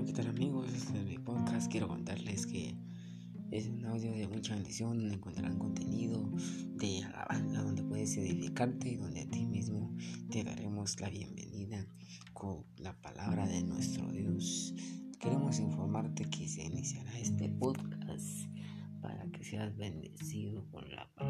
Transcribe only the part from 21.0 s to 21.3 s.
palabra